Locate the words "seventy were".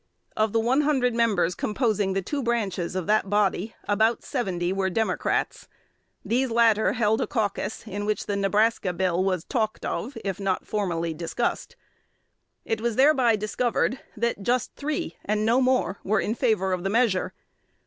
4.23-4.89